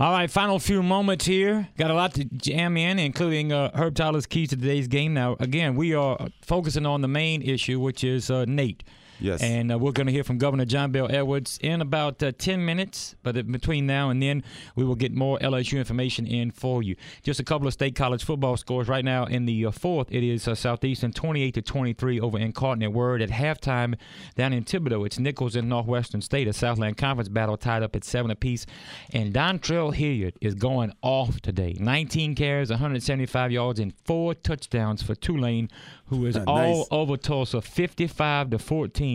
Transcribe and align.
All 0.00 0.12
right, 0.12 0.30
final 0.30 0.60
few 0.60 0.80
moments 0.80 1.26
here. 1.26 1.66
Got 1.76 1.90
a 1.90 1.94
lot 1.94 2.14
to 2.14 2.24
jam 2.24 2.76
in, 2.76 3.00
including 3.00 3.52
uh, 3.52 3.72
Herb 3.74 3.96
Tyler's 3.96 4.26
keys 4.26 4.50
to 4.50 4.56
today's 4.56 4.86
game. 4.86 5.12
Now, 5.12 5.36
again, 5.40 5.74
we 5.74 5.92
are 5.92 6.28
focusing 6.40 6.86
on 6.86 7.00
the 7.00 7.08
main 7.08 7.42
issue, 7.42 7.80
which 7.80 8.04
is 8.04 8.30
uh, 8.30 8.44
Nate. 8.44 8.84
Yes. 9.20 9.42
And 9.42 9.72
uh, 9.72 9.78
we're 9.78 9.92
going 9.92 10.06
to 10.06 10.12
hear 10.12 10.24
from 10.24 10.38
Governor 10.38 10.64
John 10.64 10.92
Bel 10.92 11.10
Edwards 11.10 11.58
in 11.62 11.80
about 11.80 12.22
uh, 12.22 12.32
10 12.36 12.64
minutes. 12.64 13.16
But 13.22 13.50
between 13.50 13.86
now 13.86 14.10
and 14.10 14.22
then, 14.22 14.44
we 14.76 14.84
will 14.84 14.94
get 14.94 15.12
more 15.12 15.38
LSU 15.40 15.78
information 15.78 16.26
in 16.26 16.50
for 16.50 16.82
you. 16.82 16.96
Just 17.22 17.40
a 17.40 17.44
couple 17.44 17.66
of 17.66 17.72
state 17.72 17.94
college 17.96 18.24
football 18.24 18.56
scores 18.56 18.88
right 18.88 19.04
now. 19.04 19.24
In 19.24 19.46
the 19.46 19.66
uh, 19.66 19.70
fourth, 19.70 20.08
it 20.12 20.22
is 20.22 20.46
uh, 20.46 20.54
Southeastern 20.54 21.12
28 21.12 21.54
to 21.54 21.62
23 21.62 22.20
over 22.20 22.36
in 22.38 22.44
Incarnate 22.44 22.92
Word. 22.92 23.22
At 23.22 23.30
halftime, 23.30 23.96
down 24.36 24.52
in 24.52 24.64
Thibodaux, 24.64 25.04
it's 25.06 25.18
Nicholls 25.18 25.56
and 25.56 25.68
Northwestern 25.68 26.20
State. 26.20 26.46
A 26.48 26.52
Southland 26.52 26.96
Conference 26.96 27.28
battle 27.28 27.56
tied 27.56 27.82
up 27.82 27.96
at 27.96 28.04
seven 28.04 28.30
apiece. 28.30 28.66
And 29.12 29.32
Dontrell 29.32 29.94
Hilliard 29.94 30.34
is 30.40 30.54
going 30.54 30.92
off 31.02 31.40
today. 31.40 31.74
19 31.78 32.34
carries, 32.34 32.70
175 32.70 33.50
yards, 33.52 33.80
and 33.80 33.92
four 34.04 34.34
touchdowns 34.34 35.02
for 35.02 35.14
Tulane, 35.14 35.68
who 36.06 36.26
is 36.26 36.36
Nice. 36.38 36.46
all 36.46 36.86
over 36.90 37.16
Tulsa, 37.16 37.60
55 37.60 38.50
to 38.50 38.58
14 38.58 39.07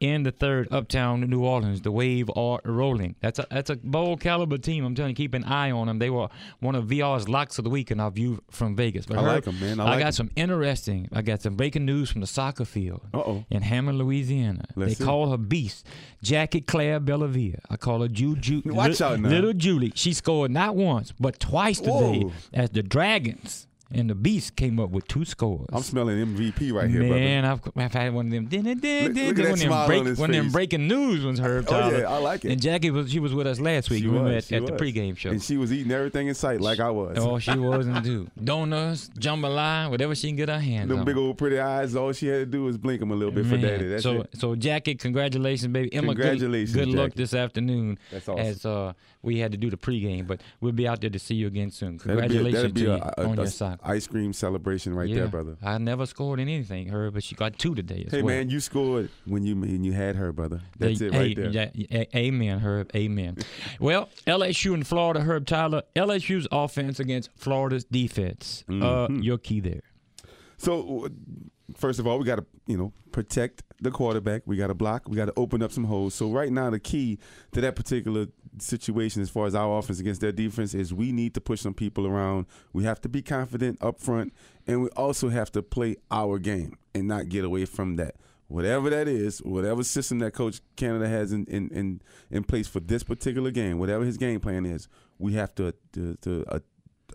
in 0.00 0.22
the 0.22 0.30
third. 0.30 0.68
Uptown 0.70 1.20
New 1.22 1.44
Orleans, 1.44 1.82
the 1.82 1.92
wave 1.92 2.30
are 2.36 2.60
rolling. 2.64 3.14
That's 3.20 3.38
a 3.38 3.46
that's 3.50 3.70
a 3.70 3.76
bowl 3.76 4.16
caliber 4.16 4.58
team. 4.58 4.84
I'm 4.84 4.94
telling 4.94 5.10
you, 5.10 5.16
keep 5.16 5.34
an 5.34 5.44
eye 5.44 5.70
on 5.70 5.86
them. 5.86 5.98
They 5.98 6.10
were 6.10 6.28
one 6.60 6.74
of 6.74 6.84
VR's 6.86 7.28
locks 7.28 7.58
of 7.58 7.64
the 7.64 7.70
week 7.70 7.90
in 7.90 8.00
our 8.00 8.10
view 8.10 8.42
from 8.50 8.76
Vegas. 8.76 9.06
But 9.06 9.18
I 9.18 9.20
like 9.22 9.44
Herb, 9.46 9.54
'em, 9.54 9.60
man. 9.60 9.80
I 9.80 9.84
I, 9.84 9.90
like 9.90 9.98
got 10.00 10.06
'em. 10.06 10.12
some 10.12 10.30
interesting. 10.36 11.08
I 11.12 11.22
got 11.22 11.42
some 11.42 11.54
breaking 11.56 11.84
news 11.84 12.10
from 12.10 12.20
the 12.20 12.26
soccer 12.26 12.64
field 12.64 13.02
Uh-oh. 13.14 13.44
in 13.50 13.62
Hammond, 13.62 13.98
Louisiana. 13.98 14.64
Let's 14.76 14.92
they 14.92 14.94
see. 14.96 15.04
call 15.04 15.30
her 15.30 15.36
Beast, 15.38 15.86
Jackie 16.22 16.60
Claire 16.60 17.00
Bellavia. 17.00 17.58
I 17.70 17.76
call 17.76 18.02
her 18.02 18.08
Ju 18.08 18.36
Ju. 18.36 18.62
Watch 18.66 19.00
Li- 19.00 19.06
out 19.06 19.20
now. 19.20 19.28
Little 19.28 19.52
Julie. 19.52 19.92
She 19.94 20.12
scored 20.12 20.50
not 20.50 20.76
once 20.76 21.12
but 21.18 21.38
twice 21.40 21.78
today 21.78 22.20
Whoa. 22.24 22.32
as 22.54 22.70
the 22.70 22.82
Dragons 22.82 23.66
and 23.92 24.08
the 24.08 24.14
Beast 24.14 24.54
came 24.56 24.78
up 24.78 24.90
with 24.90 25.08
two 25.08 25.24
scores. 25.24 25.66
I'm 25.72 25.82
smelling 25.82 26.16
MVP 26.24 26.72
right 26.72 26.88
here, 26.88 27.02
Man, 27.02 27.42
brother. 27.44 27.60
I've, 27.76 27.84
I've 27.86 27.92
had 27.92 28.14
one 28.14 28.26
of 28.26 28.32
them. 28.32 28.46
Din, 28.46 28.62
din, 28.64 28.78
din, 28.78 29.04
Look- 29.14 29.36
look 29.36 29.38
at 29.38 29.44
one 29.44 29.52
of 29.54 29.58
them 29.58 29.68
smile 29.68 29.86
break, 29.86 30.00
on 30.06 30.14
one 30.16 30.30
of 30.30 30.36
them 30.36 30.50
breaking 30.50 30.86
news 30.88 31.24
ones, 31.24 31.38
Herb 31.40 31.64
Oh, 31.68 31.72
Tyler. 31.72 31.98
yeah, 32.00 32.08
I 32.10 32.18
like 32.18 32.44
it. 32.44 32.52
And 32.52 32.60
Jackie 32.62 32.90
was 32.90 33.10
she 33.10 33.18
was 33.18 33.34
with 33.34 33.46
us 33.46 33.58
last 33.60 33.90
week. 33.90 34.02
She 34.02 34.08
we 34.08 34.18
was, 34.18 34.52
at 34.52 34.64
the 34.66 34.72
was. 34.72 34.80
pregame 34.80 35.16
show. 35.16 35.30
And 35.30 35.42
she 35.42 35.56
was 35.56 35.72
eating 35.72 35.90
everything 35.92 36.28
in 36.28 36.34
sight 36.34 36.60
like 36.60 36.78
I 36.80 36.90
was. 36.90 37.16
Oh, 37.18 37.38
she 37.38 37.58
wasn't 37.58 38.04
too. 38.04 38.28
Donuts, 38.42 39.08
jambalaya, 39.18 39.90
whatever 39.90 40.14
she 40.14 40.28
can 40.28 40.36
get 40.36 40.48
her 40.48 40.60
hands 40.60 40.88
Them 40.88 41.00
on. 41.00 41.04
big 41.04 41.16
old 41.16 41.36
pretty 41.38 41.58
eyes, 41.58 41.96
all 41.96 42.12
she 42.12 42.26
had 42.28 42.38
to 42.38 42.46
do 42.46 42.64
was 42.64 42.78
blink 42.78 43.00
them 43.00 43.10
a 43.10 43.14
little 43.14 43.32
bit 43.34 43.46
for 43.46 43.56
daddy. 43.56 43.88
That's 43.88 44.02
so, 44.02 44.20
it. 44.22 44.30
so 44.36 44.54
Jackie, 44.54 44.94
congratulations, 44.94 45.72
baby. 45.72 45.92
Emma, 45.92 46.14
good- 46.14 46.20
Congratulations, 46.30 46.76
Good, 46.76 46.88
luck 46.88 47.14
this 47.14 47.34
afternoon. 47.34 47.98
That's 48.12 48.28
awesome. 48.28 48.44
As 48.44 48.64
uh, 48.64 48.92
we 49.22 49.38
had 49.38 49.52
to 49.52 49.58
do 49.58 49.68
the 49.70 49.76
pregame, 49.76 50.26
but 50.26 50.40
we'll 50.60 50.72
be 50.72 50.86
out 50.88 51.00
there 51.00 51.10
to 51.10 51.18
see 51.18 51.34
you 51.34 51.46
again 51.46 51.70
soon. 51.70 51.98
Congratulations 51.98 52.72
to 52.74 52.80
you 52.80 52.92
on 52.92 53.36
your 53.36 53.46
soccer. 53.46 53.79
Ice 53.82 54.06
cream 54.06 54.32
celebration 54.32 54.94
right 54.94 55.08
yeah, 55.08 55.16
there, 55.20 55.28
brother. 55.28 55.56
I 55.62 55.78
never 55.78 56.06
scored 56.06 56.38
in 56.40 56.48
anything, 56.48 56.88
her, 56.88 57.10
but 57.10 57.22
she 57.24 57.34
got 57.34 57.58
two 57.58 57.74
today 57.74 58.04
as 58.06 58.12
Hey 58.12 58.22
well. 58.22 58.34
man, 58.36 58.50
you 58.50 58.60
scored 58.60 59.08
when 59.24 59.44
you 59.44 59.56
when 59.56 59.82
you 59.84 59.92
had 59.92 60.16
her, 60.16 60.32
brother. 60.32 60.60
That's 60.78 61.00
Hey, 61.00 61.06
it 61.06 61.12
right 61.14 61.36
there. 61.36 61.50
yeah, 61.50 61.70
a- 61.90 62.16
amen, 62.18 62.58
Herb. 62.60 62.90
Amen. 62.94 63.36
well, 63.80 64.08
LSU 64.26 64.74
and 64.74 64.86
Florida, 64.86 65.20
Herb 65.20 65.46
Tyler. 65.46 65.82
LSU's 65.96 66.46
offense 66.52 67.00
against 67.00 67.30
Florida's 67.36 67.84
defense. 67.84 68.64
Uh, 68.68 68.72
Mm-hmm. 68.72 69.20
your 69.20 69.38
key 69.38 69.60
there. 69.60 69.80
So, 70.58 71.06
uh, 71.06 71.08
first 71.76 71.98
of 71.98 72.06
all, 72.06 72.18
we 72.18 72.24
got 72.24 72.36
to 72.36 72.46
you 72.66 72.76
know 72.76 72.92
protect 73.12 73.62
the 73.80 73.90
quarterback. 73.90 74.42
We 74.46 74.56
got 74.56 74.68
to 74.68 74.74
block. 74.74 75.08
We 75.08 75.16
got 75.16 75.26
to 75.26 75.32
open 75.36 75.62
up 75.62 75.72
some 75.72 75.84
holes. 75.84 76.14
So 76.14 76.30
right 76.30 76.52
now, 76.52 76.70
the 76.70 76.80
key 76.80 77.18
to 77.52 77.60
that 77.60 77.76
particular 77.76 78.26
situation, 78.58 79.22
as 79.22 79.30
far 79.30 79.46
as 79.46 79.54
our 79.54 79.78
offense 79.78 80.00
against 80.00 80.20
their 80.20 80.32
defense, 80.32 80.74
is 80.74 80.92
we 80.92 81.12
need 81.12 81.34
to 81.34 81.40
push 81.40 81.60
some 81.60 81.74
people 81.74 82.06
around. 82.06 82.46
We 82.72 82.84
have 82.84 83.00
to 83.02 83.08
be 83.08 83.22
confident 83.22 83.78
up 83.82 84.00
front, 84.00 84.32
and 84.66 84.82
we 84.82 84.88
also 84.90 85.28
have 85.28 85.50
to 85.52 85.62
play 85.62 85.96
our 86.10 86.38
game 86.38 86.76
and 86.94 87.06
not 87.08 87.28
get 87.28 87.44
away 87.44 87.64
from 87.64 87.96
that. 87.96 88.16
Whatever 88.48 88.90
that 88.90 89.06
is, 89.06 89.38
whatever 89.38 89.84
system 89.84 90.18
that 90.18 90.32
Coach 90.32 90.60
Canada 90.74 91.08
has 91.08 91.32
in 91.32 91.44
in 91.46 91.68
in, 91.70 92.00
in 92.30 92.44
place 92.44 92.66
for 92.66 92.80
this 92.80 93.04
particular 93.04 93.50
game, 93.50 93.78
whatever 93.78 94.04
his 94.04 94.16
game 94.16 94.40
plan 94.40 94.66
is, 94.66 94.88
we 95.18 95.34
have 95.34 95.54
to 95.54 95.72
to, 95.92 96.16
to 96.22 96.44
uh, 96.48 96.58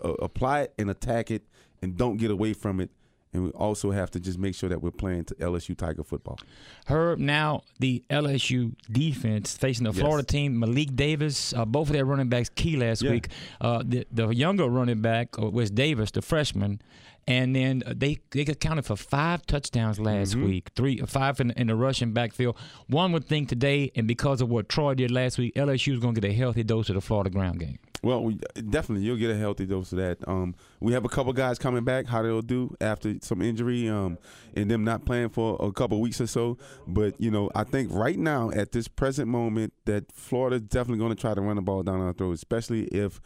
uh, 0.03 0.13
apply 0.13 0.61
it 0.61 0.73
and 0.79 0.89
attack 0.89 1.31
it, 1.31 1.43
and 1.81 1.97
don't 1.97 2.17
get 2.17 2.31
away 2.31 2.53
from 2.53 2.79
it. 2.79 2.89
And 3.35 3.43
we 3.43 3.49
also 3.51 3.91
have 3.91 4.09
to 4.11 4.19
just 4.21 4.39
make 4.39 4.55
sure 4.55 4.69
that 4.69 4.81
we're 4.81 4.91
playing 4.91 5.25
to 5.25 5.35
LSU 5.35 5.75
Tiger 5.75 6.03
football. 6.05 6.39
Herb, 6.87 7.19
now 7.19 7.63
the 7.79 8.01
LSU 8.09 8.73
defense 8.89 9.57
facing 9.57 9.83
the 9.83 9.91
Yes. 9.91 9.99
Florida 9.99 10.25
team, 10.25 10.57
Malik 10.57 10.95
Davis, 10.95 11.53
uh, 11.53 11.65
both 11.65 11.89
of 11.89 11.93
their 11.93 12.05
running 12.05 12.29
backs 12.29 12.47
key 12.47 12.77
last 12.77 13.01
Yeah. 13.01 13.11
week. 13.11 13.27
Uh, 13.59 13.83
the, 13.85 14.07
the 14.09 14.29
younger 14.29 14.69
running 14.69 15.01
back 15.01 15.37
uh, 15.37 15.49
was 15.49 15.69
Davis, 15.69 16.11
the 16.11 16.21
freshman. 16.21 16.81
And 17.27 17.55
then 17.55 17.83
uh, 17.85 17.93
they 17.97 18.19
they 18.31 18.41
accounted 18.43 18.85
for 18.85 18.95
five 18.95 19.45
touchdowns 19.47 19.99
last 19.99 20.33
Mm-hmm. 20.35 20.45
week, 20.45 20.69
three 20.75 20.97
five 20.99 21.39
in, 21.41 21.51
in 21.51 21.67
the 21.67 21.75
rushing 21.75 22.13
backfield. 22.13 22.55
One 22.87 23.11
would 23.13 23.25
think 23.25 23.49
today, 23.49 23.91
and 23.95 24.07
because 24.07 24.41
of 24.41 24.49
what 24.49 24.69
Troy 24.69 24.93
did 24.93 25.09
last 25.11 25.37
week, 25.39 25.55
LSU 25.55 25.93
is 25.93 25.99
going 25.99 26.13
to 26.15 26.21
get 26.21 26.29
a 26.29 26.33
healthy 26.33 26.63
dose 26.63 26.87
of 26.89 26.95
the 26.95 27.01
Florida 27.01 27.31
ground 27.31 27.59
game. 27.59 27.79
Well, 28.05 28.23
we, 28.23 28.37
definitely 28.69 29.03
you'll 29.03 29.17
get 29.17 29.31
a 29.31 29.35
healthy 29.35 29.65
dose 29.65 29.91
of 29.91 29.97
that. 29.97 30.19
Um, 30.27 30.53
we 30.79 30.93
have 30.93 31.05
a 31.05 31.09
couple 31.09 31.33
guys 31.33 31.57
coming 31.57 31.83
back. 31.83 32.05
How 32.05 32.21
they'll 32.21 32.43
do 32.43 32.75
after 32.79 33.15
some 33.23 33.41
injury, 33.41 33.89
um, 33.89 34.19
and 34.53 34.69
them 34.69 34.83
not 34.83 35.05
playing 35.05 35.29
for 35.29 35.57
a 35.59 35.71
couple 35.71 35.99
weeks 35.99 36.21
or 36.21 36.27
so. 36.27 36.59
But 36.85 37.19
you 37.19 37.31
know, 37.31 37.49
I 37.55 37.63
think 37.63 37.91
right 37.91 38.19
now 38.19 38.51
at 38.51 38.73
this 38.73 38.87
present 38.87 39.27
moment 39.27 39.73
that 39.85 40.11
Florida's 40.11 40.61
definitely 40.61 40.99
going 40.99 41.15
to 41.15 41.19
try 41.19 41.33
to 41.33 41.41
run 41.41 41.55
the 41.55 41.63
ball 41.63 41.81
down 41.81 41.99
our 41.99 42.13
throat, 42.13 42.33
especially 42.33 42.83
if 42.89 43.19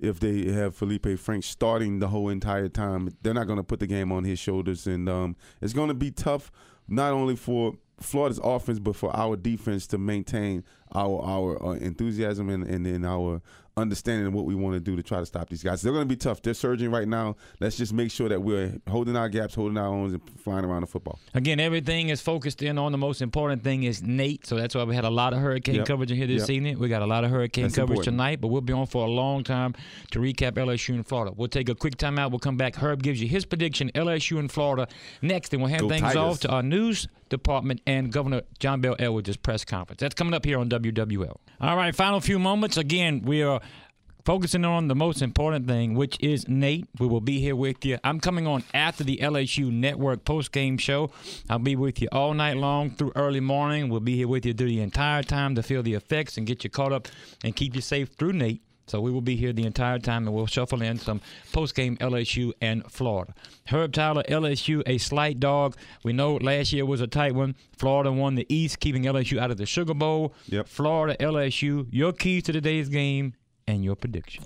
if 0.00 0.18
they 0.18 0.50
have 0.50 0.78
Feleipe 0.78 1.18
Frank 1.18 1.44
starting 1.44 1.98
the 1.98 2.08
whole 2.08 2.30
entire 2.30 2.70
time. 2.70 3.14
They're 3.20 3.34
not 3.34 3.46
going 3.46 3.58
to 3.58 3.62
put 3.62 3.80
the 3.80 3.86
game 3.86 4.10
on 4.12 4.24
his 4.24 4.38
shoulders, 4.38 4.86
and 4.86 5.10
um, 5.10 5.36
it's 5.60 5.74
going 5.74 5.88
to 5.88 5.94
be 5.94 6.10
tough 6.10 6.50
not 6.88 7.12
only 7.12 7.36
for 7.36 7.74
Florida's 8.00 8.40
offense 8.42 8.78
but 8.78 8.96
for 8.96 9.14
our 9.14 9.36
defense 9.36 9.86
to 9.88 9.98
maintain 9.98 10.64
our 10.94 11.20
our 11.22 11.62
uh, 11.66 11.72
enthusiasm 11.74 12.48
and 12.48 12.64
and, 12.64 12.86
and 12.86 13.04
our 13.06 13.40
understanding 13.74 14.26
of 14.26 14.34
what 14.34 14.44
we 14.44 14.54
want 14.54 14.74
to 14.74 14.80
do 14.80 14.96
to 14.96 15.02
try 15.02 15.18
to 15.18 15.24
stop 15.24 15.48
these 15.48 15.62
guys. 15.62 15.80
They're 15.80 15.94
going 15.94 16.04
to 16.06 16.08
be 16.08 16.16
tough. 16.16 16.42
They're 16.42 16.52
surging 16.52 16.90
right 16.90 17.08
now. 17.08 17.36
Let's 17.58 17.78
just 17.78 17.94
make 17.94 18.10
sure 18.10 18.28
that 18.28 18.42
we're 18.42 18.78
holding 18.86 19.16
our 19.16 19.30
gaps, 19.30 19.54
holding 19.54 19.78
our 19.78 19.86
owns, 19.86 20.12
and 20.12 20.20
flying 20.40 20.66
around 20.66 20.82
the 20.82 20.86
football. 20.88 21.18
Again, 21.32 21.58
everything 21.58 22.10
is 22.10 22.20
focused 22.20 22.60
in 22.62 22.76
on 22.76 22.92
the 22.92 22.98
most 22.98 23.22
important 23.22 23.64
thing 23.64 23.84
is 23.84 24.02
Nate. 24.02 24.46
So 24.46 24.56
that's 24.56 24.74
why 24.74 24.84
we 24.84 24.94
had 24.94 25.04
a 25.06 25.10
lot 25.10 25.32
of 25.32 25.38
hurricane 25.38 25.76
Yep. 25.76 25.86
coverage 25.86 26.10
in 26.10 26.18
here 26.18 26.26
this 26.26 26.42
Yep. 26.42 26.50
evening. 26.50 26.78
We 26.80 26.88
got 26.90 27.00
a 27.00 27.06
lot 27.06 27.24
of 27.24 27.30
hurricane 27.30 27.64
That's 27.64 27.76
coverage 27.76 28.00
important. 28.00 28.12
tonight, 28.18 28.40
but 28.42 28.48
we'll 28.48 28.60
be 28.60 28.74
on 28.74 28.86
for 28.86 29.06
a 29.06 29.10
long 29.10 29.42
time 29.42 29.74
to 30.10 30.18
recap 30.18 30.58
LSU 30.58 30.94
and 30.94 31.06
Florida. 31.06 31.32
We'll 31.34 31.48
take 31.48 31.70
a 31.70 31.74
quick 31.74 31.96
timeout. 31.96 32.28
We'll 32.30 32.40
come 32.40 32.58
back. 32.58 32.76
Herb 32.76 33.02
gives 33.02 33.22
you 33.22 33.28
his 33.28 33.46
prediction, 33.46 33.90
LSU 33.94 34.38
and 34.38 34.52
Florida. 34.52 34.86
Next, 35.22 35.54
and 35.54 35.62
we'll 35.62 35.70
hand 35.70 35.80
Go 35.80 35.88
things 35.88 36.02
Tigers. 36.02 36.16
off 36.18 36.40
to 36.40 36.50
our 36.50 36.62
news 36.62 37.08
department 37.30 37.80
and 37.86 38.12
Governor 38.12 38.42
John 38.58 38.82
Bel 38.82 38.94
Edwards' 38.98 39.38
press 39.38 39.64
conference. 39.64 40.00
That's 40.00 40.14
coming 40.14 40.34
up 40.34 40.44
here 40.44 40.58
on 40.58 40.68
WWL. 40.82 41.36
All 41.60 41.76
right, 41.76 41.94
final 41.94 42.20
few 42.20 42.38
moments. 42.38 42.76
Again, 42.76 43.22
we 43.22 43.42
are 43.42 43.60
focusing 44.24 44.64
on 44.64 44.88
the 44.88 44.94
most 44.94 45.22
important 45.22 45.66
thing, 45.66 45.94
which 45.94 46.16
is 46.20 46.48
Nate. 46.48 46.86
We 46.98 47.06
will 47.06 47.20
be 47.20 47.40
here 47.40 47.56
with 47.56 47.84
you. 47.84 47.98
I'm 48.04 48.20
coming 48.20 48.46
on 48.46 48.64
after 48.72 49.04
the 49.04 49.18
LSU 49.18 49.70
Network 49.72 50.24
post 50.24 50.52
game 50.52 50.78
show. 50.78 51.10
I'll 51.48 51.58
be 51.58 51.76
with 51.76 52.00
you 52.00 52.08
all 52.12 52.34
night 52.34 52.56
long 52.56 52.90
through 52.90 53.12
early 53.16 53.40
morning. 53.40 53.88
We'll 53.88 54.00
be 54.00 54.16
here 54.16 54.28
with 54.28 54.46
you 54.46 54.54
through 54.54 54.68
the 54.68 54.80
entire 54.80 55.22
time 55.22 55.54
to 55.56 55.62
feel 55.62 55.82
the 55.82 55.94
effects 55.94 56.36
and 56.36 56.46
get 56.46 56.64
you 56.64 56.70
caught 56.70 56.92
up 56.92 57.08
and 57.44 57.54
keep 57.54 57.74
you 57.74 57.80
safe 57.80 58.10
through 58.18 58.34
Nate. 58.34 58.62
So 58.92 59.00
we 59.00 59.10
will 59.10 59.22
be 59.22 59.36
here 59.36 59.54
the 59.54 59.64
entire 59.64 59.98
time, 59.98 60.26
and 60.26 60.36
we'll 60.36 60.46
shuffle 60.46 60.82
in 60.82 60.98
some 60.98 61.22
post-game 61.50 61.96
LSU 61.96 62.52
and 62.60 62.84
Florida. 62.92 63.32
Herb 63.68 63.94
Tyler, 63.94 64.22
LSU, 64.28 64.82
a 64.84 64.98
slight 64.98 65.40
dog. 65.40 65.78
We 66.04 66.12
know 66.12 66.34
last 66.34 66.74
year 66.74 66.84
was 66.84 67.00
a 67.00 67.06
tight 67.06 67.34
one. 67.34 67.54
Florida 67.74 68.12
won 68.12 68.34
the 68.34 68.44
East, 68.54 68.80
keeping 68.80 69.04
LSU 69.04 69.38
out 69.38 69.50
of 69.50 69.56
the 69.56 69.64
Sugar 69.64 69.94
Bowl. 69.94 70.34
Yep. 70.48 70.68
Florida, 70.68 71.16
LSU. 71.24 71.86
Your 71.90 72.12
keys 72.12 72.42
to 72.42 72.52
today's 72.52 72.90
game 72.90 73.32
and 73.66 73.82
your 73.82 73.96
prediction. 73.96 74.44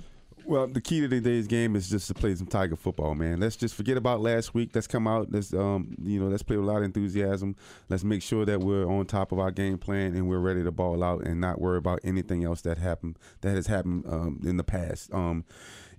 Well, 0.48 0.68
the 0.68 0.80
key 0.80 1.00
to 1.00 1.08
today's 1.08 1.48
game 1.48 1.74
is 1.74 1.90
just 1.90 2.06
to 2.06 2.14
play 2.14 2.32
some 2.36 2.46
Tiger 2.46 2.76
football, 2.76 3.16
man. 3.16 3.40
Let's 3.40 3.56
just 3.56 3.74
forget 3.74 3.96
about 3.96 4.20
last 4.20 4.54
week. 4.54 4.70
Let's 4.74 4.86
come 4.86 5.08
out. 5.08 5.32
Let's 5.32 5.52
um, 5.52 5.96
you 6.00 6.20
know, 6.20 6.28
let's 6.28 6.44
play 6.44 6.56
with 6.56 6.68
a 6.68 6.70
lot 6.70 6.78
of 6.78 6.84
enthusiasm. 6.84 7.56
Let's 7.88 8.04
make 8.04 8.22
sure 8.22 8.44
that 8.44 8.60
we're 8.60 8.88
on 8.88 9.06
top 9.06 9.32
of 9.32 9.40
our 9.40 9.50
game 9.50 9.76
plan 9.76 10.14
and 10.14 10.28
we're 10.28 10.38
ready 10.38 10.62
to 10.62 10.70
ball 10.70 11.02
out 11.02 11.26
and 11.26 11.40
not 11.40 11.60
worry 11.60 11.78
about 11.78 11.98
anything 12.04 12.44
else 12.44 12.60
that 12.60 12.78
happened 12.78 13.18
that 13.40 13.56
has 13.56 13.66
happened 13.66 14.04
um, 14.06 14.40
in 14.44 14.56
the 14.56 14.62
past. 14.62 15.12
Um, 15.12 15.44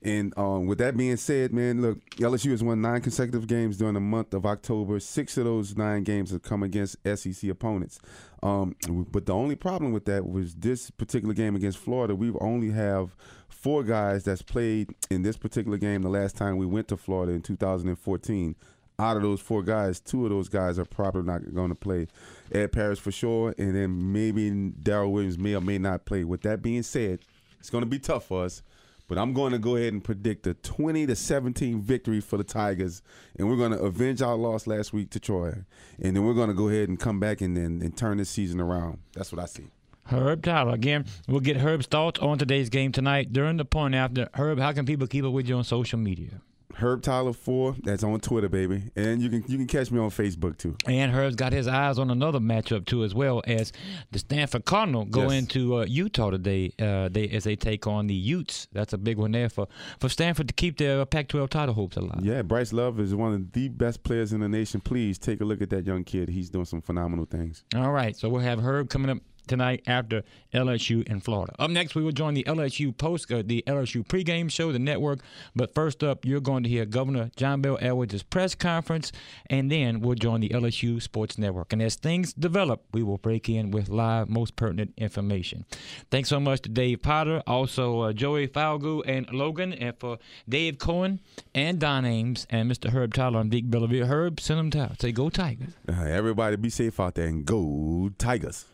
and 0.02 0.34
um, 0.38 0.68
with 0.68 0.78
that 0.78 0.96
being 0.96 1.18
said, 1.18 1.52
man, 1.52 1.82
look, 1.82 2.00
LSU 2.12 2.52
has 2.52 2.64
won 2.64 2.82
nine 2.82 3.02
consecutive 3.02 3.48
games 3.48 3.78
during 3.78 3.96
the 3.96 4.00
month 4.00 4.34
of 4.34 4.46
October. 4.46 5.00
Six 5.02 5.38
of 5.38 5.46
those 5.46 5.76
nine 5.76 6.04
games 6.04 6.32
have 6.32 6.44
come 6.44 6.64
against 6.64 6.98
SEC 7.04 7.50
opponents. 7.50 8.00
Um, 8.44 8.76
but 9.12 9.26
the 9.26 9.34
only 9.34 9.56
problem 9.56 9.92
with 9.92 10.06
that 10.06 10.26
was 10.26 10.56
this 10.56 10.92
particular 10.92 11.34
game 11.34 11.56
against 11.56 11.80
Florida. 11.80 12.16
We 12.16 12.32
only 12.40 12.72
have 12.72 13.16
four 13.57 13.83
guys 13.83 14.24
that's 14.24 14.42
played 14.42 14.89
in 15.09 15.24
this 15.24 15.36
particular 15.36 15.77
game 15.77 16.04
the 16.04 16.09
last 16.09 16.38
time 16.38 16.57
we 16.57 16.65
went 16.65 16.88
to 16.89 16.98
Florida 16.98 17.33
in 17.33 17.42
2014. 17.42 18.56
Out 19.00 19.18
of 19.18 19.24
those 19.24 19.42
four 19.42 19.62
guys, 19.62 20.00
two 20.00 20.25
of 20.25 20.31
those 20.31 20.50
guys 20.50 20.80
are 20.80 20.86
probably 20.86 21.21
not 21.24 21.54
going 21.54 21.69
to 21.69 21.75
play. 21.75 22.07
Ed 22.51 22.71
Paris 22.71 22.98
for 22.98 23.12
sure, 23.12 23.54
and 23.57 23.75
then 23.75 24.12
maybe 24.12 24.50
Darrel 24.81 25.12
Williams 25.12 25.38
may 25.38 25.56
or 25.56 25.62
may 25.62 25.77
not 25.77 26.06
play. 26.06 26.24
With 26.24 26.42
that 26.44 26.62
being 26.62 26.83
said, 26.83 27.19
it's 27.59 27.69
going 27.69 27.83
to 27.83 27.89
be 27.89 28.00
tough 28.00 28.25
for 28.25 28.45
us. 28.45 28.63
But 29.07 29.18
I'm 29.18 29.33
going 29.33 29.54
to 29.54 29.60
go 29.60 29.77
ahead 29.77 29.94
and 29.94 30.03
predict 30.03 30.48
a 30.48 30.53
20 30.53 31.07
to 31.07 31.15
17 31.15 31.80
victory 31.80 32.19
for 32.19 32.38
the 32.38 32.44
Tigers, 32.44 33.01
and 33.38 33.48
we're 33.48 33.56
going 33.56 33.71
to 33.71 33.80
avenge 33.80 34.21
our 34.21 34.36
loss 34.36 34.68
last 34.68 34.92
week 34.92 35.12
to 35.12 35.19
Troy, 35.19 35.63
and 36.01 36.15
then 36.15 36.25
we're 36.25 36.33
going 36.33 36.50
to 36.50 36.56
go 36.56 36.68
ahead 36.68 36.89
and 36.89 37.00
come 37.00 37.19
back 37.19 37.39
and 37.42 37.56
then 37.56 37.81
and 37.81 37.95
turn 37.95 38.18
this 38.18 38.30
season 38.30 38.60
around. 38.60 39.00
That's 39.13 39.31
what 39.31 39.42
I 39.42 39.45
see. 39.45 39.68
Herb 40.09 40.44
Tyler. 40.44 40.74
Again, 40.74 41.06
we'll 41.27 41.39
get 41.39 41.57
Herb's 41.57 41.86
thoughts 41.88 42.19
on 42.19 42.38
today's 42.38 42.69
game 42.69 42.92
tonight 42.92 43.33
during 43.33 43.57
the 43.57 43.65
point 43.65 43.95
after. 43.95 44.30
Herb, 44.33 44.59
how 44.59 44.71
can 44.71 44.86
people 44.86 45.07
keep 45.07 45.25
up 45.25 45.33
with 45.33 45.48
you 45.48 45.56
on 45.56 45.63
social 45.63 46.00
media? 46.00 46.42
Herb 46.75 47.01
Tyler 47.01 47.33
four. 47.33 47.75
That's 47.81 48.04
on 48.04 48.19
Twitter, 48.19 48.50
baby, 48.50 48.83
and 48.95 49.19
you 49.19 49.30
can 49.31 49.44
you 49.48 49.57
can 49.57 49.65
catch 49.65 49.89
me 49.89 50.00
on 50.00 50.12
Facebook 50.12 50.59
too. 50.59 50.75
And 50.86 51.12
Herb's 51.12 51.36
got 51.36 51.51
his 51.51 51.68
eyes 51.68 51.98
on 51.98 52.12
another 52.12 52.38
matchup 52.39 52.86
too, 52.86 53.04
as 53.04 53.15
well 53.15 53.42
as 53.48 53.71
the 54.12 54.19
Stanford 54.19 54.63
Cardinal 54.65 55.06
go 55.06 55.24
Yes. 55.24 55.31
into 55.31 55.77
uh, 55.77 55.86
Utah 55.86 56.30
today. 56.30 56.71
Uh, 56.77 57.10
they 57.10 57.30
as 57.30 57.45
they 57.45 57.56
take 57.56 57.88
on 57.88 58.06
the 58.06 58.13
Utes. 58.13 58.68
That's 58.74 58.94
a 58.94 59.00
big 59.00 59.18
one 59.18 59.31
there 59.31 59.50
for 59.50 59.68
for 60.00 60.07
Stanford 60.07 60.50
to 60.50 60.53
keep 60.53 60.77
their 60.77 61.03
Pac-12 61.03 61.50
title 61.50 61.74
hopes 61.74 61.98
alive. 61.98 62.19
Yeah, 62.21 62.44
Bryce 62.44 62.71
Love 62.71 63.00
is 63.00 63.15
one 63.15 63.33
of 63.33 63.51
the 63.53 63.69
best 63.69 64.03
players 64.03 64.31
in 64.31 64.42
the 64.42 64.50
nation. 64.50 64.80
Please 64.80 65.18
take 65.18 65.42
a 65.42 65.45
look 65.45 65.63
at 65.63 65.71
that 65.71 65.88
young 65.88 66.03
kid. 66.03 66.30
He's 66.30 66.51
doing 66.51 66.65
some 66.65 66.81
phenomenal 66.81 67.25
things. 67.25 67.63
All 67.75 67.92
right, 67.92 68.15
so 68.15 68.30
we'll 68.30 68.42
have 68.42 68.60
Herb 68.60 68.88
coming 68.92 69.10
up 69.10 69.18
tonight 69.48 69.84
after 69.88 70.24
LSU 70.54 71.08
in 71.08 71.20
Florida. 71.20 71.54
Up 71.60 71.70
next, 71.70 71.96
we 71.96 72.04
will 72.04 72.12
join 72.12 72.34
the 72.34 72.44
LSU 72.44 72.96
post, 72.96 73.32
uh, 73.32 73.44
the 73.46 73.64
LSU 73.68 74.06
pregame 74.06 74.52
show, 74.52 74.72
the 74.72 74.80
network. 74.80 75.20
But 75.56 75.74
first 75.74 76.04
up, 76.04 76.26
you're 76.26 76.42
going 76.42 76.64
to 76.64 76.70
hear 76.70 76.86
Governor 76.86 77.32
John 77.36 77.62
Bel 77.62 77.78
Edwards' 77.82 78.24
press 78.24 78.56
conference, 78.56 79.12
and 79.50 79.72
then 79.72 80.02
we'll 80.02 80.16
join 80.16 80.42
the 80.42 80.50
LSU 80.50 81.02
Sports 81.02 81.38
Network. 81.38 81.74
And 81.74 81.82
as 81.82 81.96
things 81.96 82.34
develop, 82.34 82.84
we 82.92 83.04
will 83.04 83.18
break 83.18 83.50
in 83.50 83.72
with 83.72 83.90
live, 83.90 84.30
most 84.30 84.56
pertinent 84.56 84.94
information. 84.98 85.66
Thanks 86.12 86.30
so 86.30 86.40
much 86.40 86.62
to 86.62 86.70
Dave 86.70 87.02
Potter, 87.02 87.42
also 87.48 88.02
uh, 88.02 88.14
Joey 88.14 88.48
Falgu 88.48 89.02
and 89.06 89.30
Logan, 89.32 89.74
and 89.74 89.98
for 90.00 90.18
Dave 90.48 90.78
Cohen 90.78 91.20
and 91.54 91.80
Don 91.80 92.06
Ames 92.06 92.48
and 92.50 92.72
Mr. 92.72 92.92
Herb 92.92 93.14
Tyler 93.14 93.42
and 93.42 93.52
Vic 93.52 93.66
Bellavia. 93.66 94.08
Herb, 94.08 94.40
send 94.40 94.60
them 94.60 94.72
to 94.72 94.96
say 95.00 95.12
go 95.12 95.30
Tigers. 95.30 95.74
Uh, 95.88 96.02
everybody, 96.04 96.56
be 96.56 96.70
safe 96.70 97.00
out 97.00 97.16
there 97.16 97.28
and 97.28 97.46
go 97.46 98.10
Tigers. 98.18 98.66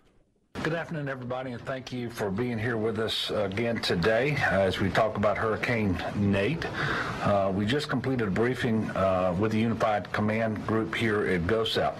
Good 0.61 0.75
afternoon, 0.75 1.09
everybody, 1.09 1.51
and 1.51 1.61
thank 1.65 1.91
you 1.91 2.09
for 2.09 2.31
being 2.31 2.57
here 2.57 2.77
with 2.77 2.97
us 2.97 3.29
again 3.31 3.81
today 3.81 4.37
as 4.49 4.79
we 4.79 4.89
talk 4.89 5.17
about 5.17 5.37
Hurricane 5.37 6.01
Nate. 6.15 6.65
Uh, 7.21 7.51
we 7.53 7.65
just 7.65 7.89
completed 7.89 8.29
a 8.29 8.31
briefing 8.31 8.89
uh, 8.91 9.35
with 9.37 9.51
the 9.51 9.59
Unified 9.59 10.09
Command 10.13 10.65
Group 10.65 10.95
here 10.95 11.27
at 11.27 11.47
GOHSEP. 11.47 11.93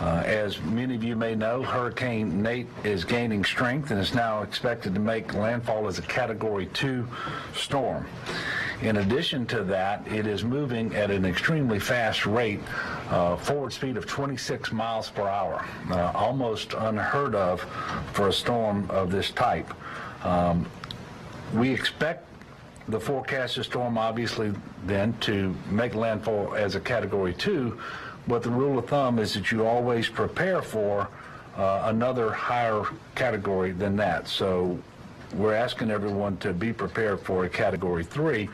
Uh, 0.00 0.22
as 0.26 0.60
many 0.62 0.96
of 0.96 1.04
you 1.04 1.14
may 1.14 1.36
know, 1.36 1.62
Hurricane 1.62 2.42
Nate 2.42 2.66
is 2.82 3.04
gaining 3.04 3.44
strength 3.44 3.92
and 3.92 4.00
is 4.00 4.14
now 4.14 4.42
expected 4.42 4.94
to 4.94 5.00
make 5.00 5.32
landfall 5.34 5.86
as 5.86 6.00
a 6.00 6.02
Category 6.02 6.66
2 6.66 7.06
storm. 7.54 8.04
In 8.82 8.96
addition 8.96 9.46
to 9.46 9.62
that, 9.64 10.04
it 10.08 10.26
is 10.26 10.42
moving 10.42 10.92
at 10.96 11.08
an 11.12 11.24
extremely 11.24 11.78
fast 11.78 12.26
rate, 12.26 12.58
uh, 13.10 13.36
forward 13.36 13.72
speed 13.72 13.96
of 13.96 14.06
26 14.06 14.72
miles 14.72 15.08
per 15.08 15.22
hour, 15.22 15.64
uh, 15.88 16.10
almost 16.16 16.74
unheard 16.74 17.36
of 17.36 17.60
for 18.12 18.26
a 18.26 18.32
storm 18.32 18.90
of 18.90 19.12
this 19.12 19.30
type. 19.30 19.72
Um, 20.24 20.66
we 21.54 21.70
expect 21.70 22.26
the 22.88 22.98
forecasted 22.98 23.66
storm, 23.66 23.96
obviously, 23.96 24.52
then 24.84 25.16
to 25.20 25.54
make 25.70 25.94
landfall 25.94 26.56
as 26.56 26.74
a 26.74 26.80
Category 26.80 27.34
2, 27.34 27.78
but 28.26 28.42
the 28.42 28.50
rule 28.50 28.80
of 28.80 28.88
thumb 28.88 29.20
is 29.20 29.34
that 29.34 29.52
you 29.52 29.64
always 29.64 30.08
prepare 30.08 30.60
for 30.60 31.06
uh, 31.56 31.82
another 31.84 32.32
higher 32.32 32.82
category 33.14 33.70
than 33.70 33.94
that. 33.96 34.26
So 34.26 34.78
we're 35.34 35.54
asking 35.54 35.90
everyone 35.90 36.36
to 36.38 36.52
be 36.52 36.72
prepared 36.72 37.20
for 37.20 37.44
a 37.44 37.48
Category 37.48 38.04
3, 38.04 38.48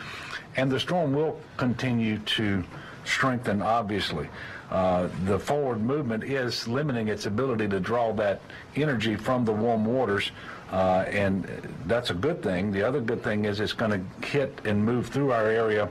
and 0.57 0.71
the 0.71 0.81
storm 0.81 1.13
will 1.13 1.41
continue 1.57 2.19
to 2.19 2.65
strengthen, 3.05 3.63
obviously. 3.63 4.29
Uh, 4.71 5.09
the 5.25 5.39
forward 5.39 5.81
movement 5.81 6.23
is 6.23 6.69
limiting 6.69 7.09
its 7.09 7.25
ability 7.25 7.67
to 7.69 7.81
draw 7.81 8.13
that 8.13 8.41
energy 8.77 9.17
from 9.17 9.45
the 9.45 9.53
warm 9.53 9.85
waters, 9.85 10.31
uh, 10.73 11.05
and 11.09 11.45
that's 11.87 12.11
a 12.11 12.15
good 12.15 12.43
thing. 12.43 12.71
The 12.71 12.83
other 12.83 13.01
good 13.01 13.23
thing 13.23 13.47
is 13.47 13.61
it's 13.61 13.73
going 13.73 13.93
to 13.93 14.27
hit 14.27 14.61
and 14.67 14.85
move 14.85 15.07
through 15.07 15.33
our 15.33 15.47
area 15.47 15.89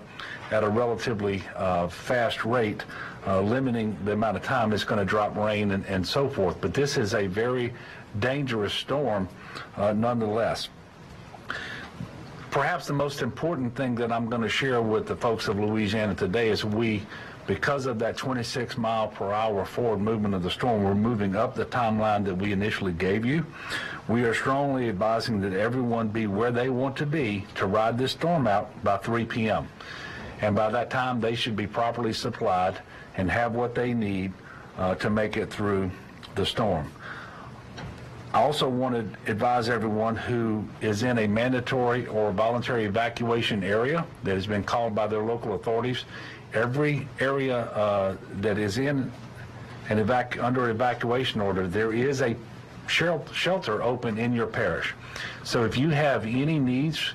at 0.52 0.64
a 0.64 0.70
relatively 0.70 1.44
uh, 1.56 1.88
fast 1.88 2.46
rate, 2.46 2.84
uh, 3.26 3.42
limiting 3.42 3.98
the 4.06 4.14
amount 4.14 4.38
of 4.38 4.44
time 4.44 4.72
it's 4.72 4.84
going 4.84 5.00
to 5.00 5.06
drop 5.06 5.36
rain 5.36 5.72
and, 5.72 5.86
and 5.88 6.06
so 6.06 6.30
forth. 6.30 6.62
But 6.62 6.74
this 6.74 6.98
is 6.98 7.16
a 7.16 7.26
very 7.26 7.74
dangerous 8.20 8.74
storm 8.74 9.28
uh, 9.76 9.94
nonetheless. 9.94 10.70
Perhaps 12.52 12.88
the 12.88 12.94
most 12.94 13.22
important 13.22 13.76
thing 13.76 13.96
that 13.96 14.12
I'm 14.12 14.30
going 14.30 14.42
to 14.42 14.50
share 14.50 14.82
with 14.82 15.06
the 15.06 15.16
folks 15.16 15.48
of 15.48 15.60
Louisiana 15.60 16.16
today 16.16 16.50
is 16.50 16.64
we, 16.64 17.04
because 17.46 17.86
of 17.86 18.00
that 18.00 18.18
26 18.18 18.78
mile 18.78 19.10
per 19.10 19.32
hour 19.32 19.66
forward 19.66 20.00
movement 20.00 20.34
of 20.34 20.44
the 20.44 20.50
storm, 20.50 20.84
we're 20.84 20.96
moving 20.96 21.36
up 21.36 21.56
the 21.56 21.66
timeline 21.66 22.24
that 22.26 22.36
we 22.36 22.52
initially 22.54 22.94
gave 22.94 23.26
you. 23.26 23.46
We 24.08 24.24
are 24.24 24.34
strongly 24.34 24.88
advising 24.90 25.42
that 25.42 25.54
everyone 25.54 26.08
be 26.08 26.28
where 26.28 26.52
they 26.52 26.70
want 26.70 26.96
to 26.98 27.06
be 27.06 27.46
to 27.56 27.68
ride 27.68 27.98
this 27.98 28.14
storm 28.14 28.48
out 28.48 28.84
by 28.84 28.98
3 28.98 29.26
p.m. 29.26 29.68
And 30.42 30.56
by 30.56 30.70
that 30.72 30.90
time, 30.90 31.20
they 31.20 31.36
should 31.36 31.56
be 31.56 31.68
properly 31.68 32.14
supplied 32.14 32.80
and 33.18 33.30
have 33.30 33.56
what 33.56 33.76
they 33.76 33.94
need 33.94 34.32
uh, 34.78 34.96
to 34.96 35.10
make 35.10 35.36
it 35.36 35.52
through 35.52 35.92
the 36.36 36.46
storm. 36.46 36.90
I 38.34 38.42
also 38.42 38.68
want 38.68 38.94
to 38.96 39.32
advise 39.32 39.70
everyone 39.70 40.16
who 40.16 40.68
is 40.82 41.04
in 41.04 41.20
a 41.20 41.28
mandatory 41.28 42.08
or 42.08 42.32
voluntary 42.32 42.84
evacuation 42.86 43.64
area 43.64 44.06
that 44.24 44.36
has 44.36 44.46
been 44.46 44.64
called 44.64 44.94
by 44.94 45.08
their 45.08 45.22
local 45.22 45.56
authorities. 45.56 46.04
Every 46.54 47.08
area 47.20 47.58
uh, 47.58 48.18
that 48.36 48.58
is 48.58 48.78
in 48.78 49.12
an 49.90 50.06
evac- 50.06 50.44
under 50.44 50.70
evacuation 50.70 51.40
order, 51.40 51.68
there 51.68 51.94
is 51.94 52.22
a 52.22 52.36
shelter 52.88 53.82
open 53.82 54.18
in 54.18 54.34
your 54.34 54.48
parish. 54.48 54.94
So 55.44 55.64
if 55.64 55.78
you 55.78 55.90
have 55.90 56.26
any 56.26 56.60
needs 56.60 57.14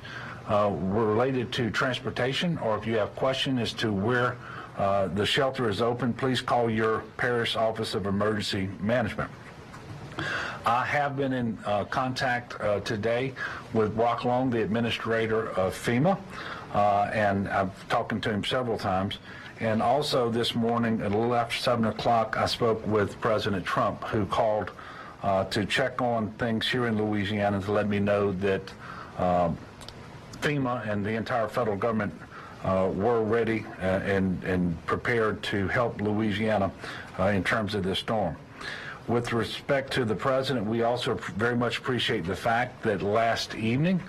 uh, 0.50 0.70
related 0.70 1.52
to 1.52 1.70
transportation, 1.70 2.58
or 2.58 2.76
if 2.76 2.86
you 2.86 2.96
have 2.96 3.14
questions 3.16 3.60
as 3.60 3.72
to 3.74 3.92
where 3.92 4.36
uh, 4.76 5.08
the 5.08 5.26
shelter 5.26 5.68
is 5.68 5.82
open, 5.82 6.14
please 6.14 6.40
call 6.40 6.70
your 6.70 7.00
parish 7.16 7.54
office 7.54 7.94
of 7.94 8.06
emergency 8.06 8.68
management. 8.80 9.30
I 10.64 10.84
have 10.84 11.16
been 11.16 11.32
in 11.32 11.58
uh, 11.64 11.84
contact 11.84 12.60
uh, 12.60 12.78
today 12.80 13.34
with 13.72 13.96
Brock 13.96 14.24
Long, 14.24 14.48
the 14.48 14.62
administrator 14.62 15.50
of 15.50 15.74
FEMA, 15.74 16.16
uh, 16.72 17.10
and 17.12 17.48
I've 17.48 17.88
talked 17.88 18.20
to 18.22 18.30
him 18.30 18.44
several 18.44 18.78
times. 18.78 19.18
And 19.58 19.82
also 19.82 20.30
this 20.30 20.54
morning, 20.54 21.00
at 21.00 21.10
a 21.10 21.16
little 21.16 21.34
after 21.34 21.56
7 21.56 21.84
o'clock, 21.86 22.36
I 22.36 22.46
spoke 22.46 22.86
with 22.86 23.20
President 23.20 23.64
Trump, 23.64 24.04
who 24.04 24.24
called 24.26 24.70
uh, 25.24 25.44
to 25.46 25.64
check 25.64 26.00
on 26.00 26.30
things 26.32 26.68
here 26.68 26.86
in 26.86 26.96
Louisiana 26.96 27.60
to 27.60 27.72
let 27.72 27.88
me 27.88 27.98
know 27.98 28.32
that 28.32 28.72
um, 29.18 29.58
FEMA 30.40 30.88
and 30.88 31.04
the 31.04 31.12
entire 31.12 31.48
federal 31.48 31.76
government 31.76 32.14
uh, 32.62 32.88
were 32.94 33.22
ready 33.22 33.66
uh, 33.80 33.84
and, 33.84 34.42
and 34.44 34.86
prepared 34.86 35.42
to 35.42 35.66
help 35.68 36.00
Louisiana 36.00 36.70
uh, 37.18 37.24
in 37.24 37.42
terms 37.42 37.74
of 37.74 37.82
this 37.82 37.98
storm. 37.98 38.36
With 39.08 39.32
respect 39.32 39.92
to 39.94 40.04
the 40.04 40.14
president, 40.14 40.66
we 40.66 40.82
also 40.82 41.14
very 41.36 41.56
much 41.56 41.78
appreciate 41.78 42.24
the 42.24 42.36
fact 42.36 42.82
that 42.84 43.02
last 43.02 43.54
evening 43.56 44.00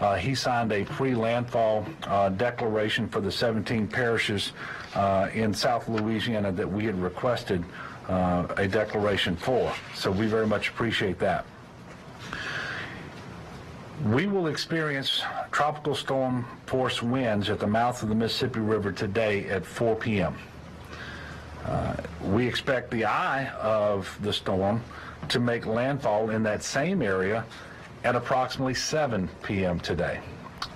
uh, 0.00 0.16
he 0.16 0.34
signed 0.34 0.72
a 0.72 0.84
pre-landfall 0.84 1.86
uh, 2.04 2.30
declaration 2.30 3.08
for 3.08 3.20
the 3.20 3.30
17 3.30 3.86
parishes 3.86 4.52
uh, 4.94 5.28
in 5.32 5.54
South 5.54 5.88
Louisiana 5.88 6.50
that 6.52 6.70
we 6.70 6.84
had 6.84 7.00
requested 7.00 7.64
uh, 8.08 8.46
a 8.56 8.66
declaration 8.66 9.36
for. 9.36 9.72
So 9.94 10.10
we 10.10 10.26
very 10.26 10.46
much 10.46 10.70
appreciate 10.70 11.18
that. 11.20 11.44
We 14.06 14.26
will 14.26 14.46
experience 14.48 15.22
tropical 15.52 15.94
storm 15.94 16.46
force 16.66 17.02
winds 17.02 17.50
at 17.50 17.60
the 17.60 17.66
mouth 17.66 18.02
of 18.02 18.08
the 18.08 18.14
Mississippi 18.14 18.60
River 18.60 18.90
today 18.90 19.46
at 19.48 19.64
4 19.64 19.94
p.m. 19.94 20.36
Uh, 21.66 21.94
we 22.24 22.46
expect 22.46 22.90
the 22.90 23.04
eye 23.04 23.48
of 23.60 24.16
the 24.22 24.32
storm 24.32 24.82
to 25.28 25.38
make 25.38 25.66
landfall 25.66 26.30
in 26.30 26.42
that 26.42 26.62
same 26.62 27.02
area 27.02 27.44
at 28.04 28.16
approximately 28.16 28.74
7 28.74 29.28
p.m. 29.42 29.78
today. 29.80 30.20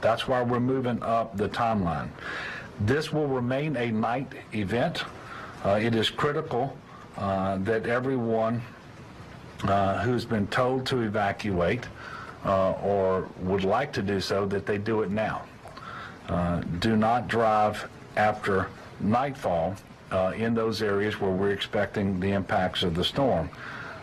That's 0.01 0.29
why 0.29 0.43
we're 0.43 0.61
moving 0.61 1.03
up 1.03 1.37
the 1.37 1.49
timeline. 1.49 2.09
This 2.81 3.13
will 3.13 3.27
remain 3.27 3.77
a 3.77 3.91
night 3.91 4.33
event. 4.53 5.05
Uh, 5.65 5.79
it 5.81 5.95
is 5.95 6.11
critical 6.11 6.77
uh, 7.17 7.57
that 7.59 7.87
everyone 7.87 8.61
uh, 9.63 10.03
who's 10.03 10.25
been 10.25 10.47
told 10.49 10.85
to 10.87 11.01
evacuate 11.01 11.89
uh, 12.45 12.73
or 12.73 13.29
would 13.41 13.65
like 13.65 13.93
to 13.95 14.03
do 14.03 14.21
so, 14.21 14.45
that 14.45 14.67
they 14.67 14.77
do 14.77 15.01
it 15.03 15.11
now. 15.11 15.43
Do 16.81 16.97
not 16.97 17.29
drive 17.29 17.89
after 18.17 18.69
nightfall 19.01 19.75
in 20.37 20.55
those 20.55 20.83
areas 20.83 21.21
where 21.21 21.31
we're 21.31 21.53
expecting 21.53 22.21
the 22.21 22.33
impacts 22.33 22.83
of 22.83 22.95
the 22.95 23.05
storm. 23.05 23.49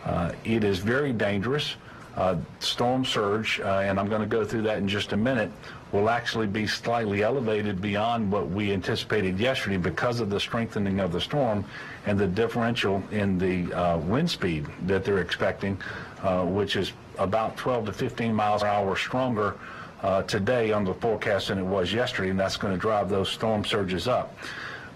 Uh, 0.04 0.32
it 0.44 0.64
is 0.64 0.78
very 0.78 1.12
dangerous. 1.12 1.76
Uh, 2.16 2.36
storm 2.60 3.04
surge, 3.04 3.58
uh, 3.60 3.78
and 3.78 3.98
I'm 3.98 4.08
going 4.08 4.20
to 4.20 4.26
go 4.26 4.44
through 4.44 4.62
that 4.62 4.76
in 4.78 4.86
just 4.86 5.12
a 5.12 5.16
minute, 5.16 5.50
will 5.92 6.10
actually 6.10 6.46
be 6.46 6.66
slightly 6.66 7.22
elevated 7.22 7.80
beyond 7.80 8.30
what 8.30 8.50
we 8.50 8.72
anticipated 8.72 9.38
yesterday 9.40 9.78
because 9.78 10.20
of 10.20 10.28
the 10.28 10.38
strengthening 10.38 11.00
of 11.00 11.10
the 11.12 11.20
storm 11.20 11.64
and 12.04 12.18
the 12.18 12.26
differential 12.26 13.02
in 13.12 13.38
the 13.38 13.72
uh, 13.72 13.96
wind 13.98 14.28
speed 14.28 14.66
that 14.86 15.04
they're 15.04 15.20
expecting, 15.20 15.80
uh, 16.22 16.44
which 16.44 16.76
is 16.76 16.92
about 17.18 17.56
12 17.56 17.86
to 17.86 17.92
15 17.92 18.34
miles 18.34 18.62
per 18.62 18.68
hour 18.68 18.94
stronger 18.94 19.54
uh, 20.02 20.22
today 20.22 20.72
on 20.72 20.84
the 20.84 20.94
forecast 20.94 21.48
than 21.48 21.58
it 21.58 21.64
was 21.64 21.94
yesterday, 21.94 22.28
and 22.28 22.38
that's 22.38 22.56
going 22.56 22.74
to 22.74 22.80
drive 22.80 23.08
those 23.08 23.30
storm 23.30 23.64
surges 23.64 24.06
up. 24.06 24.36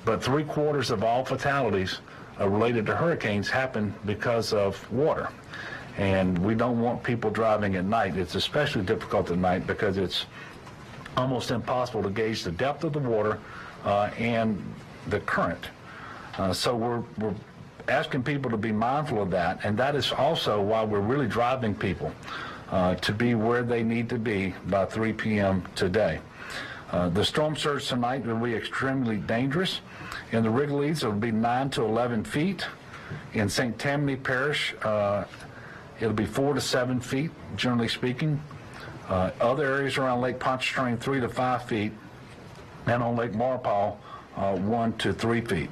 But 0.06 0.22
three 0.22 0.44
quarters 0.44 0.92
of 0.92 1.02
all 1.02 1.24
fatalities 1.24 1.98
uh, 2.40 2.48
related 2.48 2.86
to 2.86 2.94
hurricanes 2.94 3.50
happen 3.50 3.92
because 4.06 4.52
of 4.52 4.90
water. 4.92 5.28
And 5.98 6.38
we 6.38 6.54
don't 6.54 6.80
want 6.80 7.02
people 7.02 7.28
driving 7.28 7.74
at 7.74 7.84
night. 7.84 8.16
It's 8.16 8.36
especially 8.36 8.84
difficult 8.84 9.32
at 9.32 9.38
night 9.38 9.66
because 9.66 9.98
it's 9.98 10.26
almost 11.16 11.50
impossible 11.50 12.04
to 12.04 12.10
gauge 12.10 12.44
the 12.44 12.52
depth 12.52 12.84
of 12.84 12.92
the 12.92 13.00
water 13.00 13.40
uh, 13.84 14.10
and 14.16 14.62
the 15.08 15.18
current. 15.20 15.66
Uh, 16.38 16.52
so 16.52 16.76
we're, 16.76 17.02
we're 17.18 17.34
asking 17.88 18.22
people 18.22 18.48
to 18.48 18.56
be 18.56 18.70
mindful 18.70 19.20
of 19.20 19.30
that, 19.32 19.58
and 19.64 19.76
that 19.76 19.96
is 19.96 20.12
also 20.12 20.62
why 20.62 20.84
we're 20.84 21.00
really 21.00 21.26
driving 21.26 21.74
people 21.74 22.12
uh, 22.70 22.94
to 22.96 23.12
be 23.12 23.34
where 23.34 23.64
they 23.64 23.82
need 23.82 24.08
to 24.08 24.18
be 24.18 24.54
by 24.68 24.84
3 24.84 25.12
p.m. 25.14 25.64
today. 25.74 26.20
Uh, 26.90 27.08
the 27.08 27.24
storm 27.24 27.56
surge 27.56 27.88
tonight 27.88 28.24
will 28.24 28.36
be 28.36 28.54
extremely 28.54 29.16
dangerous. 29.16 29.80
In 30.32 30.42
the 30.42 30.48
Rigolets, 30.48 31.02
it 31.02 31.06
will 31.06 31.12
be 31.12 31.32
9 31.32 31.70
to 31.70 31.82
11 31.82 32.24
feet. 32.24 32.66
In 33.34 33.48
St. 33.48 33.78
Tammany 33.78 34.16
Parish, 34.16 34.74
uh, 34.82 35.24
it'll 36.00 36.12
be 36.12 36.26
4 36.26 36.54
to 36.54 36.60
7 36.60 37.00
feet, 37.00 37.30
generally 37.56 37.88
speaking. 37.88 38.40
Uh, 39.08 39.30
other 39.40 39.64
areas 39.64 39.98
around 39.98 40.20
Lake 40.20 40.38
Pontchartrain, 40.38 40.96
3 40.96 41.20
to 41.20 41.28
5 41.28 41.64
feet. 41.64 41.92
And 42.86 43.02
on 43.02 43.16
Lake 43.16 43.32
Maurepas, 43.32 43.96
uh, 44.36 44.56
1 44.56 44.92
to 44.98 45.12
3 45.12 45.40
feet. 45.40 45.70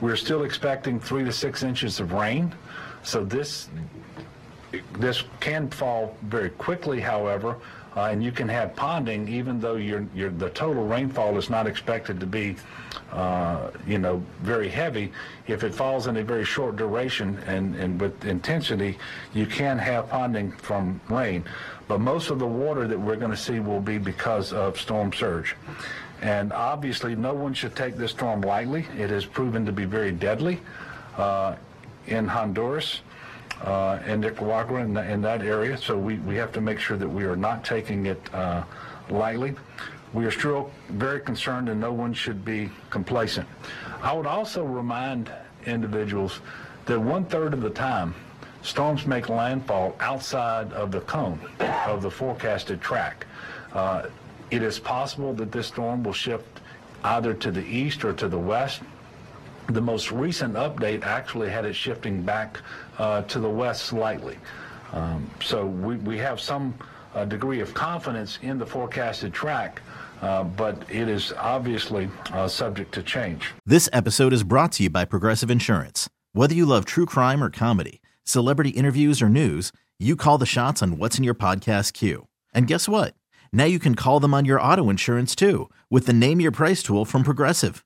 We're 0.00 0.16
still 0.16 0.44
expecting 0.44 1.00
3 1.00 1.24
to 1.24 1.32
6 1.32 1.62
inches 1.62 2.00
of 2.00 2.12
rain. 2.12 2.54
So 3.02 3.24
this 3.24 3.68
this 4.98 5.22
can 5.40 5.70
fall 5.70 6.16
very 6.22 6.50
quickly, 6.50 7.00
however, 7.00 7.56
uh, 7.96 8.10
and 8.10 8.22
you 8.22 8.30
can 8.30 8.48
have 8.48 8.74
ponding 8.76 9.28
even 9.28 9.58
though 9.58 9.78
the 9.78 10.50
total 10.50 10.84
rainfall 10.84 11.38
is 11.38 11.48
not 11.48 11.66
expected 11.66 12.20
to 12.20 12.26
be, 12.26 12.54
uh, 13.12 13.70
you 13.86 13.98
know, 13.98 14.22
very 14.42 14.68
heavy. 14.68 15.10
If 15.46 15.64
it 15.64 15.74
falls 15.74 16.06
in 16.06 16.18
a 16.18 16.22
very 16.22 16.44
short 16.44 16.76
duration 16.76 17.38
and, 17.46 17.74
and 17.76 17.98
with 17.98 18.26
intensity, 18.26 18.98
you 19.32 19.46
can 19.46 19.78
have 19.78 20.10
ponding 20.10 20.56
from 20.58 21.00
rain. 21.08 21.44
But 21.88 22.00
most 22.00 22.30
of 22.30 22.38
the 22.38 22.46
water 22.46 22.86
that 22.86 22.98
we're 22.98 23.16
going 23.16 23.30
to 23.30 23.36
see 23.36 23.60
will 23.60 23.80
be 23.80 23.96
because 23.96 24.52
of 24.52 24.78
storm 24.78 25.12
surge. 25.12 25.56
And 26.20 26.52
obviously, 26.52 27.14
no 27.14 27.32
one 27.32 27.54
should 27.54 27.76
take 27.76 27.96
this 27.96 28.10
storm 28.10 28.42
lightly. 28.42 28.86
It 28.98 29.10
has 29.10 29.24
proven 29.24 29.64
to 29.66 29.72
be 29.72 29.84
very 29.84 30.12
deadly 30.12 30.60
uh, 31.16 31.56
in 32.06 32.26
Honduras 32.26 33.00
uh, 33.62 33.98
and 34.04 34.20
Nicaragua 34.20 34.80
in, 34.80 34.96
in, 34.96 35.22
that 35.22 35.42
area. 35.42 35.76
So 35.76 35.96
we, 35.96 36.16
we 36.18 36.36
have 36.36 36.52
to 36.52 36.60
make 36.60 36.78
sure 36.78 36.96
that 36.96 37.08
we 37.08 37.24
are 37.24 37.36
not 37.36 37.64
taking 37.64 38.06
it 38.06 38.34
uh, 38.34 38.64
lightly. 39.08 39.54
We 40.12 40.24
are 40.24 40.30
still 40.30 40.70
very 40.90 41.20
concerned 41.20 41.68
and 41.68 41.80
no 41.80 41.92
one 41.92 42.12
should 42.12 42.44
be 42.44 42.70
complacent. 42.90 43.48
I 44.02 44.12
would 44.12 44.26
also 44.26 44.64
remind 44.64 45.30
individuals 45.64 46.40
that 46.86 47.00
one 47.00 47.24
third 47.24 47.52
of 47.52 47.60
the 47.60 47.70
time 47.70 48.14
storms 48.62 49.06
make 49.06 49.28
landfall 49.28 49.96
outside 50.00 50.72
of 50.72 50.90
the 50.90 51.00
cone 51.02 51.40
of 51.86 52.02
the 52.02 52.10
forecasted 52.10 52.80
track. 52.80 53.26
Uh, 53.72 54.06
it 54.50 54.62
is 54.62 54.78
possible 54.78 55.32
that 55.34 55.50
this 55.50 55.68
storm 55.68 56.02
will 56.02 56.12
shift 56.12 56.60
either 57.04 57.34
to 57.34 57.50
the 57.50 57.64
east 57.64 58.04
or 58.04 58.12
to 58.12 58.28
the 58.28 58.38
west 58.38 58.80
the 59.68 59.80
most 59.80 60.12
recent 60.12 60.54
update 60.54 61.02
actually 61.04 61.50
had 61.50 61.64
it 61.64 61.74
shifting 61.74 62.22
back 62.22 62.60
uh, 62.98 63.22
to 63.22 63.38
the 63.38 63.50
west 63.50 63.84
slightly. 63.86 64.38
Um, 64.92 65.28
so 65.42 65.66
we, 65.66 65.96
we 65.96 66.18
have 66.18 66.40
some 66.40 66.74
uh, 67.14 67.24
degree 67.24 67.60
of 67.60 67.74
confidence 67.74 68.38
in 68.42 68.58
the 68.58 68.66
forecasted 68.66 69.32
track, 69.32 69.82
uh, 70.22 70.44
but 70.44 70.82
it 70.90 71.08
is 71.08 71.32
obviously 71.38 72.08
uh, 72.32 72.46
subject 72.48 72.92
to 72.94 73.02
change. 73.02 73.52
This 73.64 73.88
episode 73.92 74.32
is 74.32 74.44
brought 74.44 74.72
to 74.72 74.84
you 74.84 74.90
by 74.90 75.04
Progressive 75.04 75.50
Insurance. 75.50 76.08
Whether 76.32 76.54
you 76.54 76.66
love 76.66 76.84
true 76.84 77.06
crime 77.06 77.42
or 77.42 77.50
comedy, 77.50 78.02
celebrity 78.24 78.70
interviews 78.70 79.22
or 79.22 79.28
news, 79.28 79.72
you 79.98 80.16
call 80.16 80.38
the 80.38 80.46
shots 80.46 80.82
on 80.82 80.98
what's 80.98 81.16
in 81.16 81.24
your 81.24 81.34
podcast 81.34 81.94
queue. 81.94 82.28
And 82.52 82.66
guess 82.66 82.88
what? 82.88 83.14
Now 83.52 83.64
you 83.64 83.78
can 83.78 83.94
call 83.94 84.20
them 84.20 84.34
on 84.34 84.44
your 84.44 84.60
auto 84.60 84.90
insurance 84.90 85.34
too 85.34 85.70
with 85.90 86.04
the 86.04 86.12
Name 86.12 86.40
Your 86.40 86.52
Price 86.52 86.82
tool 86.82 87.06
from 87.06 87.22
Progressive. 87.22 87.85